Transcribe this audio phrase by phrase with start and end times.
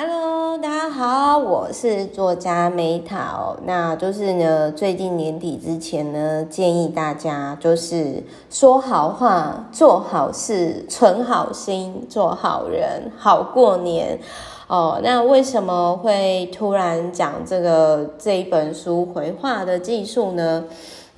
[0.00, 3.56] Hello，大家好，我是作家梅桃。
[3.64, 14.20] 那就是呢，最近年底之前呢，建议大家就是说好话，做好事，存好心，做好人，好过年
[14.68, 15.00] 哦。
[15.02, 20.62] 那为什么会突然讲这个这一本书回话的技术呢？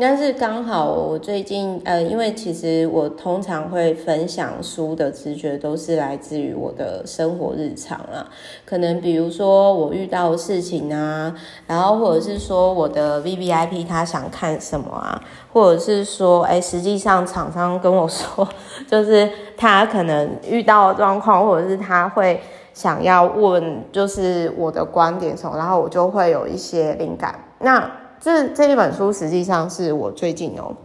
[0.00, 8.26] 但是刚好我最近呃，因为其实我通常会分享书的直觉都是来自于我的生活日常啊，
[8.64, 11.34] 可能比如说我遇到事情啊，
[11.66, 18.48] 然后或者是说我的 VVIP 他想看什么啊，或者是说哎，实际上厂商跟我说，
[18.88, 22.40] 就是他可能遇到的状况，或者是他会
[22.72, 27.38] 想要问，就是我的观点什么，然后我就会有一些灵感。
[27.58, 30.76] 那这这一本书实际上是我最近哦，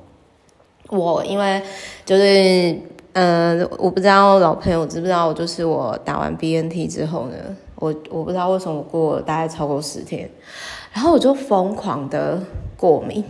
[0.89, 1.61] 我因为
[2.05, 2.79] 就是
[3.17, 7.35] 嗯、我不知道老朋友知不知道，就是我打完 BNT 之后呢，
[7.75, 10.29] 我我不知道为什么过了大概超过十天，
[10.91, 12.41] 然后我就疯狂的
[12.77, 13.23] 过敏，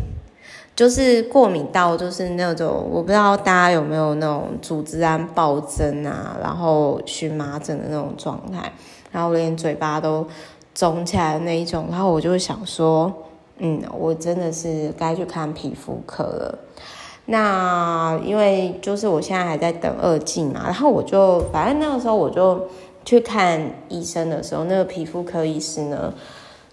[0.75, 8.71] 就是过敏到就是那种我不知道大家有没有那种组织胺暴增啊，然后荨麻疹的那种状态，
[9.11, 10.25] 然后连嘴巴都
[10.73, 13.11] 肿起来的那一种，然后我就会想说。
[13.57, 16.59] 嗯，我真的是该去看皮肤科了。
[17.27, 22.67] 那因为就是我现在还在等二剂嘛，然后我就反正那个时候我就
[23.03, 26.13] 去看医生的时候，那个皮肤科医师呢，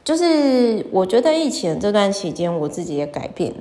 [0.05, 3.55] 就是我觉得疫情这段期间，我自己也改变。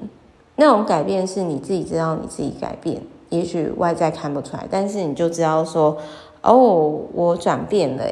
[0.57, 5.97] 那种改变是你自己知道你自己改变，也许外在看不出来，但是你就知道说，
[6.41, 8.03] 哦，我转变了，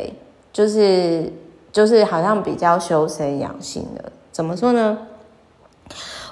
[0.54, 1.32] 就是
[1.72, 4.12] 就是好像比较修身养性的。
[4.40, 4.98] 怎么说呢？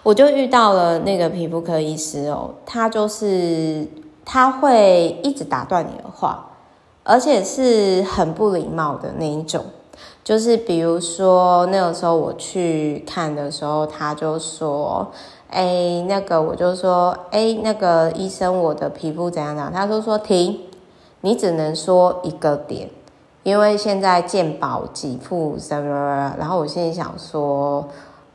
[0.01, 3.85] 我就遇到了那个皮肤科医师哦，他就是
[4.23, 6.51] 他会一直打断你的话，
[7.03, 9.65] 而且是很不礼貌的那一种。
[10.23, 15.11] 就是比如说那个时候我去看的时候，他就说
[15.51, 20.61] ：“哎，那个我就说，哎，那个医生，我的皮肤怎样怎样？”他就说：“停，
[21.19, 22.89] 你只能说一个点。”
[23.47, 27.87] 因为现在鉴宝给付什么，然后我心里想说，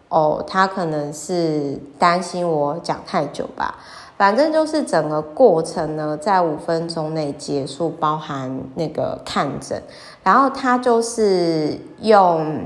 [0.09, 3.75] 哦，他可能是担心我讲太久吧。
[4.17, 9.83] 反正就是整个过程呢，在五分钟内结束，包含那个看诊，
[10.23, 12.65] 然后他就是用。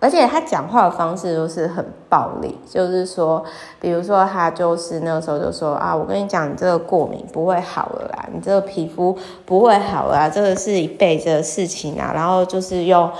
[0.00, 3.42] 而且他讲话的方式都是很暴力，就是说，
[3.80, 9.16] 比如说他就是那个时候就说啊，我跟你讲，你这个过敏不会好了啦，你这个皮肤
[9.46, 12.12] 不会好了啦，这个是一辈子的事情啊。
[12.14, 13.10] 然后就是用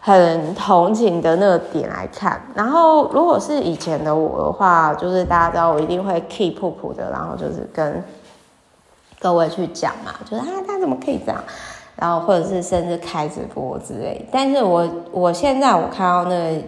[0.00, 2.42] 很同情的那个点来看。
[2.52, 8.02] 然后如果是以前的我的话，就是大家知道我一定会 keep 噗噗的，然后就是跟
[9.20, 11.40] 各位去讲嘛，就是啊，他怎么可以这样？
[11.96, 16.62] 然后或者是甚至开直播之类，但是我我现在我看到那，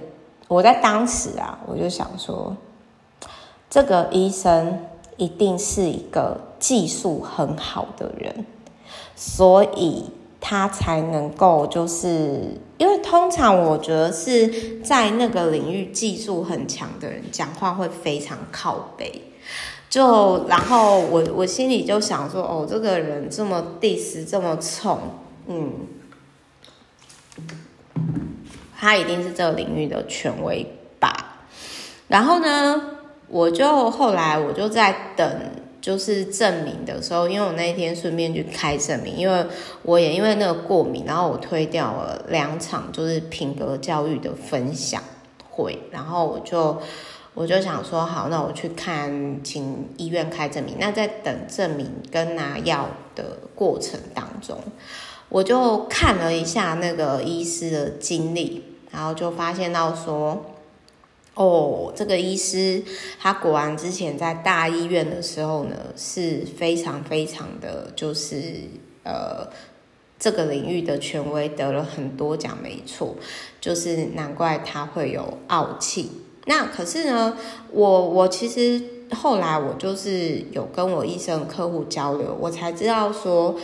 [0.49, 2.57] 我在当时啊，我就想说，
[3.69, 4.79] 这个医生
[5.17, 8.47] 一定是一个技术很好的人，
[9.17, 10.05] 所以
[10.41, 19.23] 他才能够就是，因为通常我觉得是在那个领域技术很强的人讲话会非常靠北。
[19.97, 24.99] 就然后我我心里就想说，哦，这个人这么 diss 这么冲，
[25.47, 25.73] 嗯，
[28.79, 30.67] 他一定是这个领域的权威
[31.01, 31.39] 吧。
[32.09, 32.99] 然后呢，
[33.29, 35.27] 我就后来我就在等，
[35.81, 39.47] 就是证明的时候，因为我那一天顺便去开证明，因为
[39.81, 45.03] 我也因为那个过敏，然后我推掉了两场就是品格教育的分享
[45.49, 46.79] 会，然后我就。
[47.37, 50.77] 我就想说，好，那我去看，请医院开证明。
[50.81, 54.59] 那在等证明跟拿药的过程当中，
[55.29, 60.47] 我就看了一下那个医师的经历，然后就发现到说，
[61.35, 62.83] 哦，这个医师
[63.21, 68.63] 他果然之前在大医院的时候呢，是非常非常的，就是
[69.05, 69.47] 呃，
[70.19, 73.15] 这个领域的权威，得了很多奖，没错，
[73.61, 76.23] 就是难怪他会有傲气。
[76.47, 77.37] 那可是呢，
[77.73, 83.57] 我我其实后来我就是有跟我医生客户交流，我才知道说，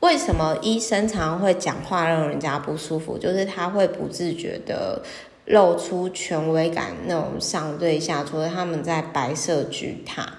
[0.00, 5.02] 为什么医生常会讲话让人家不舒服，就是他会不自觉的
[5.44, 10.38] 露出权威感那种上对下，除了他们在白色巨塔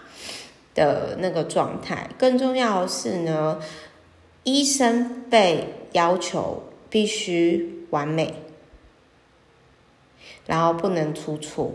[0.74, 3.60] 的那个状态，更重要的是呢，
[4.44, 8.34] 医生被要求必须完美。
[10.45, 11.72] 然后不能出错，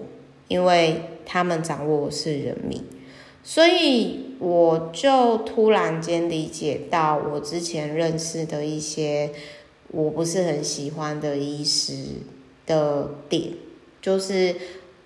[0.49, 2.85] 因为他们掌握的是人命，
[3.43, 9.31] 所以我就突然间理解到我之前认识的一些
[9.91, 12.05] 我不是很喜欢的医师
[12.67, 13.53] 的点，
[14.03, 14.55] 就是，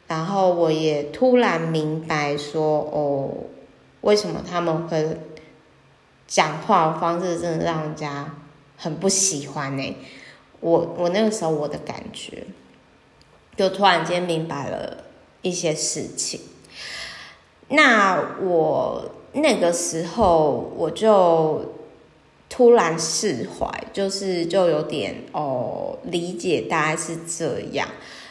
[0.09, 3.31] 然后我也突然明白说，哦，
[4.01, 5.17] 为什么他们会
[6.27, 8.35] 讲话方式真的让人家
[8.77, 9.97] 很不喜欢呢？
[10.61, 12.45] 我我那个时候我的感觉，
[13.57, 15.05] 就突然间明白了
[15.43, 16.41] 一些事情。
[17.69, 21.65] 那我那个时候我就
[22.49, 27.89] 突然释怀，就是就有点哦理解大概是这样。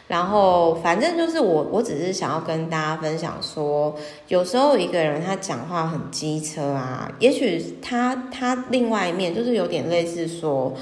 [0.07, 3.95] 然后反正就是我我只是想要跟大家分享说，
[4.27, 10.75] 有时候一个人他讲话很机车啊，也许他他另外一面就是有点类似说。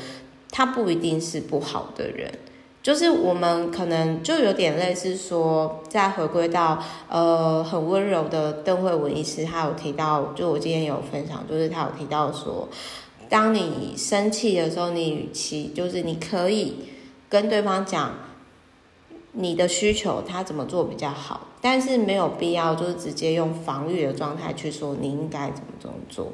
[0.52, 2.28] 他不一定是不好的人，
[2.82, 12.70] 就是我们可能就有点类似说，再回归到呃很温柔的邓惠文医师，他有提到，就我今天有分享，就是他有提到说，
[13.28, 16.76] 当你生气的时候，你与其就是你可以
[17.28, 18.14] 跟对方讲
[19.34, 26.32] 你的需求，他怎么做比较好，但是没有必要就是直接用防御的状态去说你应该怎么怎么做。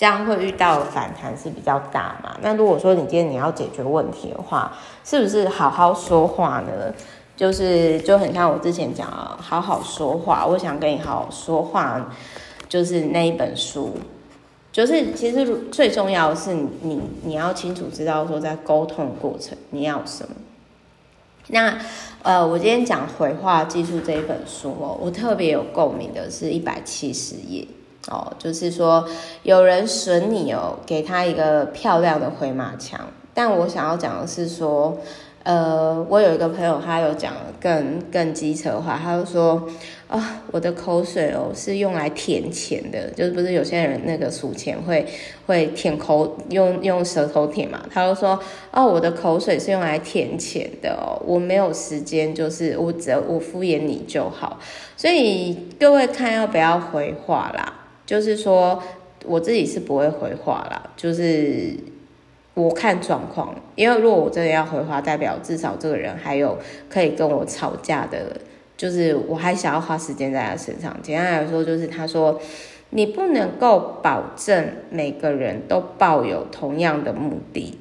[0.00, 2.34] 这样会遇到反弹是比较大嘛？
[2.40, 4.72] 那如果说你今天你要解决问题的话，
[5.04, 6.90] 是不是好好说话呢？
[7.36, 10.46] 就是就很像我之前讲啊，好好说话。
[10.46, 12.10] 我想跟你好好说话，
[12.66, 13.90] 就是那一本书，
[14.72, 20.34] 就是其实最重要的是你你要清楚知道说在沟通过程你要什么。
[21.48, 21.76] 那
[22.22, 27.68] 呃，我今天讲回话技术这一本书哦，我特别有共鸣的是一百七十页。
[28.08, 29.06] 哦，就是说
[29.42, 33.00] 有人损你哦，给他一个漂亮的回马枪。
[33.34, 34.98] 但我想要讲的是说，
[35.44, 39.68] 呃，我有一个朋友，他有讲更更机车的话，他就说
[40.08, 45.06] 啊，我的口水哦是用来舔钱的，就是不是有些人那个数钱会
[45.46, 47.80] 会舔口用用舌头舔嘛？
[47.90, 48.38] 他就说
[48.72, 54.58] 哦，我的口水是用来舔钱的哦，我没有时间，就是我只我敷衍你就好。
[54.96, 57.74] 所以各位看要不要回话啦？
[58.10, 58.82] 就是说，
[59.24, 61.76] 我自己是不会回话啦，就是
[62.54, 66.58] 我看状况，因为如果我真的要回话，代表至少这个人还有
[66.88, 68.36] 可以跟我吵架的，
[68.76, 71.00] 就是我还想要花时间在他身上。
[71.00, 72.40] 简单来说，就是他说，
[72.90, 77.78] 你不能够保证每个人都抱有同样的目的。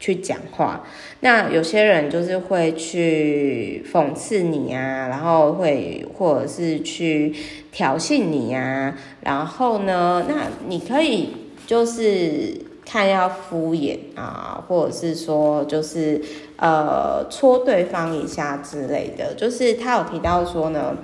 [0.00, 0.82] 去讲话，
[1.20, 7.34] 那有些人就是会去讽刺你啊，然后会或者是去
[7.70, 11.36] 挑衅你啊，然后呢，那你可以
[11.66, 16.22] 就是看要敷衍啊，或者是说就是
[16.56, 19.34] 呃戳对方一下之类的。
[19.34, 20.96] 就是他有提到说呢，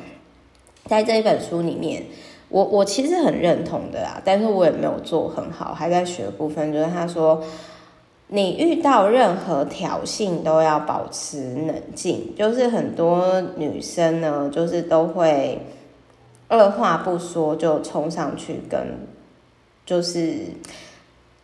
[0.87, 2.05] 在这一本书里面，
[2.49, 7.45] 我我其实很认同的啦，但是我也没有做很好，还在学的部分，就是他说。
[8.29, 15.61] 你遇到任何挑衅都要保持冷静，就是很多女生呢，就是都会
[16.49, 18.79] 二话不说就冲上去跟，
[19.85, 20.39] 就是，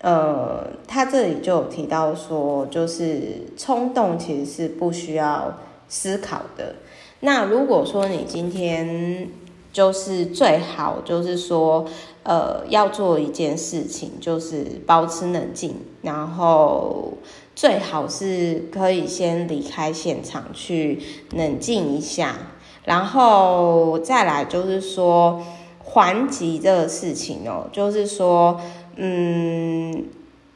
[0.00, 5.56] 呃，他这里就有提到说，就是冲动其实是不需要
[5.88, 6.75] 思考的。
[7.20, 9.29] 那如果说你今天
[9.73, 11.87] 就是最好就是说。
[12.24, 17.14] 呃，要做一件事情，就是保持冷静，然后
[17.56, 21.02] 最好是可以先离开现场去
[21.32, 22.36] 冷静一下，
[22.84, 25.43] 然后再来就是说
[25.84, 28.60] 还击这个事情哦，就是说，
[28.94, 30.05] 嗯，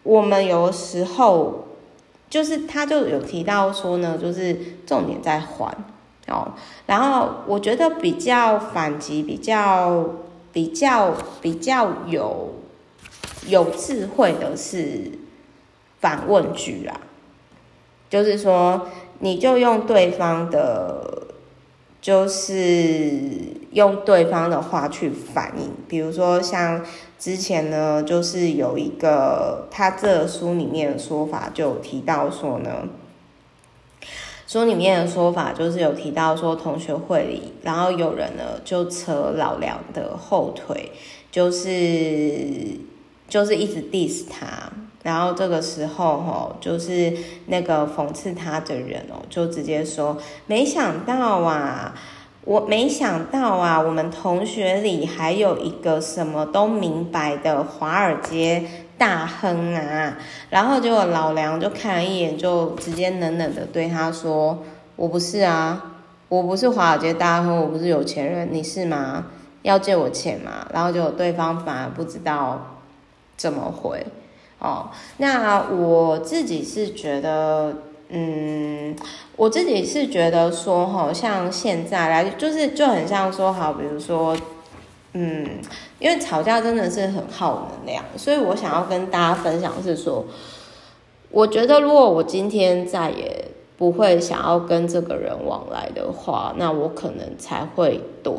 [0.04, 1.64] 我们有时候
[2.30, 4.56] 就是他就有提到说呢，就是
[4.86, 5.76] 重点在还
[6.28, 6.52] 哦，
[6.86, 10.04] 然后我觉得比较反击比较。
[10.56, 12.54] 比较比较有
[13.46, 15.12] 有智慧的是
[16.00, 16.98] 反问句啦，
[18.08, 21.26] 就是说，你就用对方的，
[22.00, 23.20] 就是
[23.72, 25.72] 用对方的话去反应。
[25.86, 26.82] 比如说，像
[27.18, 32.88] 之前呢，就是有一个他这书里面的说法，就提到说呢。
[34.46, 40.92] 书里面的说法就是有提到说，同学会里，然后有人呢就扯老梁的后腿，
[41.32, 42.78] 就是
[43.28, 44.46] 就是一直 diss 他，
[45.02, 47.12] 然后这个时候吼，就是
[47.46, 51.92] 那个讽刺他的人哦，就直接说，没想到啊，
[52.44, 58.64] 我没想到啊，我们同学里还有一个什么都明白的华尔街。
[58.98, 60.16] 大亨啊，
[60.50, 64.62] 然后结果老梁就看了一眼，就直接冷冷的对他说
[64.96, 65.96] ：“我不是啊，
[66.28, 69.26] 我不是华尔街大亨，我不是有钱人，你是吗？
[69.62, 72.78] 要借我钱吗？”然后结果对方反而不知道
[73.36, 74.06] 怎么回，
[74.58, 77.74] 哦，那我自己是觉得，
[78.08, 78.96] 嗯，
[79.36, 84.34] 我自己是觉得说，哈，像现在来，就是就很像说，好，比如说，
[85.12, 85.58] 嗯，
[85.98, 90.24] 因为吵架真的是很耗能量，所以我想要跟大家分享是说，
[91.30, 93.46] 我觉得如果我今天再也
[93.78, 98.32] 不会想要跟这个人往来的话，那我可能才会对。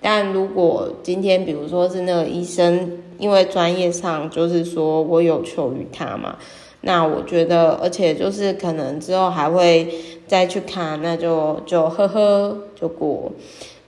[0.00, 6.36] 但如果今天，比如说是那个医生，因为专业上就是说我有求于他嘛，
[6.80, 9.88] 那我觉得，而且就是可能之后还会
[10.26, 13.30] 再去看，那就就呵呵就过。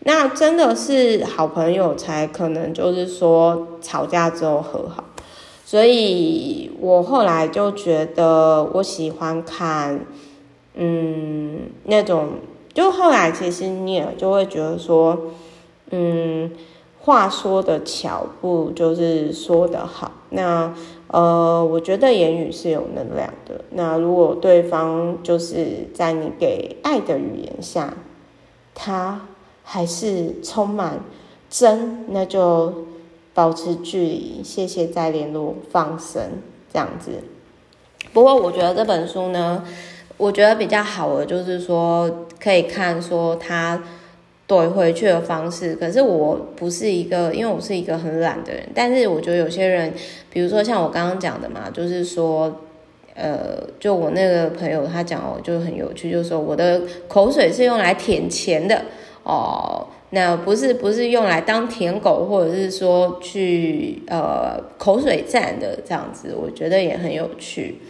[0.04, 5.04] 那真的是好朋友才可能就是说吵架之后和好。
[5.64, 10.06] 所以我后来就觉得我喜欢看，
[10.74, 12.34] 嗯，那种
[12.72, 15.18] 就后来其实你也就会觉得说。
[15.90, 16.50] 嗯，
[16.98, 20.10] 话说的巧，不就是说的好？
[20.30, 20.74] 那
[21.08, 23.60] 呃，我觉得言语是有能量的。
[23.70, 27.94] 那如果对方就是在你给爱的语言下，
[28.74, 29.20] 他
[29.64, 31.00] 还是充满
[31.50, 32.86] 真，那就
[33.34, 36.22] 保持距离，谢谢再联络，放生
[36.72, 37.10] 这样子。
[38.12, 39.64] 不过我觉得这本书呢，
[40.16, 43.82] 我觉得比较好的就是说，可以看说他。
[44.46, 48.62] 怼回去的方式，可是我不是一个，因为我是一个很懒的人。
[48.74, 49.90] 但是我觉得有些人，
[50.28, 52.60] 比如说像我刚刚讲的嘛，就是说，
[53.14, 58.82] 呃，就我那个朋友他讲哦，就很有趣，就是说我的口水是用来舔钱的
[59.24, 67.80] 哦，那不是不是用来当舔狗，或者是说去呃口水战的这样子，我觉得也很有趣。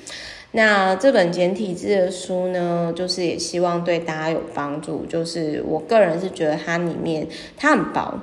[0.52, 5.04] 那这本简体字的书呢，就是也希望对大家有帮助。
[5.06, 7.26] 就是我个人是觉得它里面
[7.56, 8.16] 它很薄，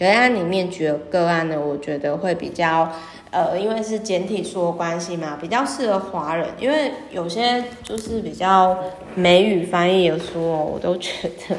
[0.00, 2.90] 可是它里面举的个案呢，我觉得会比较
[3.30, 6.48] 呃，因为是简体书的关系嘛，比较适合华人。
[6.58, 8.76] 因为有些就是比较
[9.14, 11.56] 美语翻译的书哦，我都觉得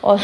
[0.00, 0.18] 我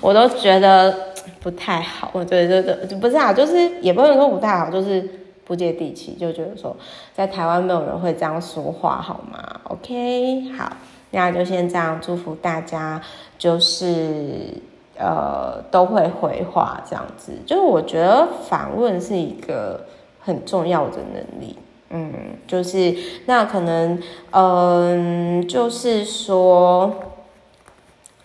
[0.00, 0.96] 我都觉得
[1.40, 2.08] 不太好。
[2.14, 5.06] 我觉得这这不是啊，就是也不能说不太好，就是。
[5.46, 6.76] 不接地气，就觉得说
[7.14, 10.76] 在台湾没有人会这样说话，好吗？OK，好，
[11.12, 13.00] 那就先这样，祝福大家，
[13.38, 14.52] 就是
[14.98, 17.32] 呃都会回话这样子。
[17.46, 19.84] 就是我觉得反问是一个
[20.20, 21.58] 很重要的能力，
[21.90, 22.12] 嗯，
[22.46, 22.94] 就是
[23.26, 24.00] 那可能
[24.30, 26.92] 嗯、就是说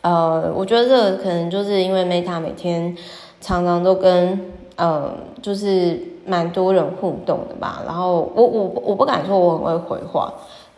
[0.02, 2.96] 呃，我觉得这个可能就是因为 Meta 每天
[3.40, 6.10] 常常都跟嗯、就是。
[6.24, 10.32] 蛮多人互动的吧，然后我我我不敢说我很会回话，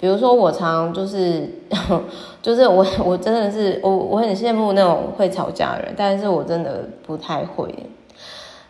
[0.03, 1.49] 比如说我常就是
[2.43, 7.73] 就是我 我真的是我我很羡慕那种会吵架的人，但是我真的不太会，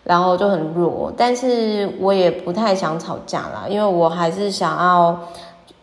[0.04, 5.20] 然后就很弱，但是我也不太想吵架啦，因为我还是想要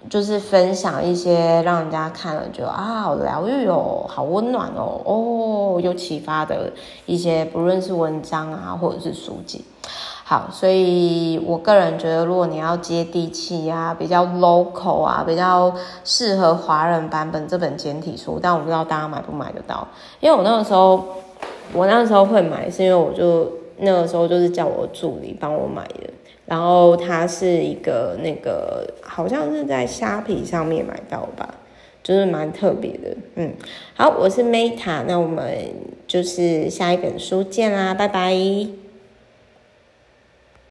[0.08, 6.72] 就是分享一些让人家看了就啊好疗愈哦，好温暖哦，哦有启发的
[7.06, 9.64] 一些不论是文章啊或者是书籍。
[10.30, 19.88] 好，所以我个人觉得，如果你要接地气啊，比较 local 啊，比较适合华人版本这本简体书，但我不知道大家买不买得到。
[20.20, 21.04] 因为我那个时候，
[21.72, 26.08] 我那个时候会买，是因为我就那个时候就是叫我助理帮我买的。
[26.46, 31.56] 然后它是一个那个，好像是在虾皮上面买到吧，
[32.04, 33.16] 就是蛮特别的。
[33.34, 33.52] 嗯，
[33.96, 35.52] 好，我是 Meta，那我们
[36.06, 38.79] 就是下一本书见啦，拜拜。